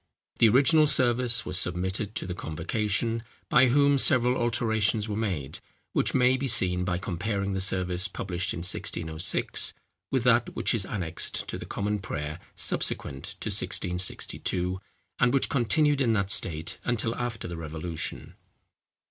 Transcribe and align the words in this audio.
The 0.39 0.49
original 0.49 0.87
service 0.87 1.45
was 1.45 1.59
submitted 1.59 2.15
to 2.15 2.25
the 2.25 2.33
convocation, 2.33 3.21
by 3.49 3.67
whom 3.67 3.99
several 3.99 4.35
alterations 4.35 5.07
were 5.07 5.15
made, 5.15 5.59
which 5.93 6.15
may 6.15 6.37
be 6.37 6.47
seen 6.47 6.83
by 6.83 6.97
comparing 6.97 7.53
the 7.53 7.59
service 7.59 8.07
published 8.07 8.51
in 8.51 8.61
1606 8.61 9.75
with 10.09 10.23
that 10.23 10.55
which 10.55 10.73
is 10.73 10.87
annexed 10.87 11.47
to 11.49 11.55
the 11.59 11.67
Common 11.67 11.99
Prayer 11.99 12.39
subsequent 12.55 13.25
to 13.41 13.49
1662, 13.49 14.81
and 15.19 15.35
which 15.35 15.49
continued 15.49 16.01
in 16.01 16.13
that 16.13 16.31
state 16.31 16.79
until 16.83 17.13
after 17.13 17.47
the 17.47 17.55
Revolution. 17.55 18.33